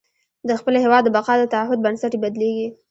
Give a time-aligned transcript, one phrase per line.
[0.47, 2.67] د خپل هېواد د بقا د تعهد بنسټ یې بدلېږي.